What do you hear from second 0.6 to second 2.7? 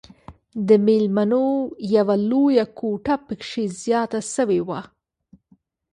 د ميلمنو يوه لويه